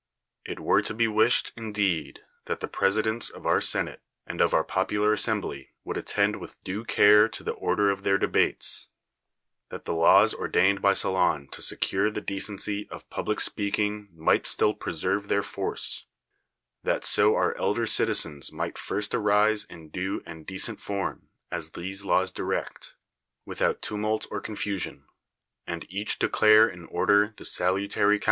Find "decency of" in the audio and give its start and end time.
12.19-13.11